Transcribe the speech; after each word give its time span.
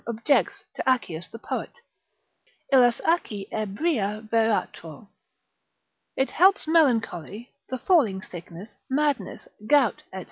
objects 0.07 0.63
to 0.73 0.81
Accius 0.87 1.29
the 1.29 1.37
poet, 1.37 1.79
Illas 2.73 2.99
Acci 3.01 3.47
ebria 3.51 4.27
veratro. 4.31 5.09
It 6.17 6.31
helps 6.31 6.67
melancholy, 6.67 7.51
the 7.69 7.77
falling 7.77 8.23
sickness, 8.23 8.73
madness, 8.89 9.47
gout, 9.67 10.01
&c. 10.11 10.19